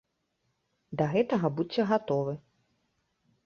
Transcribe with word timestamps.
Да 1.03 1.11
гэтага 1.13 1.47
будзьце 1.59 1.81
гатовы. 1.95 2.33